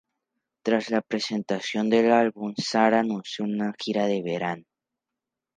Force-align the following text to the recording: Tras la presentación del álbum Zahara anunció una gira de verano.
Tras 0.63 0.89
la 0.89 1.01
presentación 1.03 1.87
del 1.91 2.11
álbum 2.11 2.55
Zahara 2.59 3.01
anunció 3.01 3.45
una 3.45 3.71
gira 3.79 4.07
de 4.07 4.23
verano. 4.23 4.63